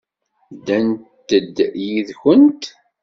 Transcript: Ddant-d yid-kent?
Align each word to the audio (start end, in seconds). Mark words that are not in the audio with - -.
Ddant-d 0.55 1.57
yid-kent? 1.85 2.63